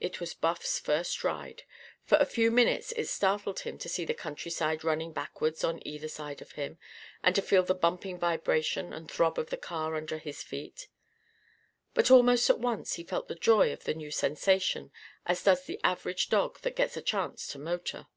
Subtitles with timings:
[0.00, 1.62] It was Buff's first ride.
[2.02, 6.08] For a few minutes it startled him to see the countryside running backwards on either
[6.08, 6.78] side of him,
[7.22, 10.88] and to feel the bumping vibration and throb of the car under his feet.
[11.94, 14.90] But almost at once he felt the joy of the new sensation,
[15.26, 18.08] as does the average dog that gets a chance to motor.